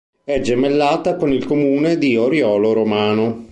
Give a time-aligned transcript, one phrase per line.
[0.23, 3.49] È gemellato con il Comune di Oriolo Romano.